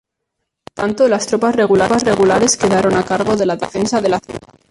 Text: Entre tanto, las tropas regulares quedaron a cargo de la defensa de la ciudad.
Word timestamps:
Entre 0.65 0.73
tanto, 0.73 1.07
las 1.07 1.27
tropas 1.27 1.55
regulares 1.55 2.57
quedaron 2.57 2.95
a 2.95 3.03
cargo 3.03 3.35
de 3.37 3.45
la 3.45 3.55
defensa 3.55 4.01
de 4.01 4.09
la 4.09 4.17
ciudad. 4.19 4.39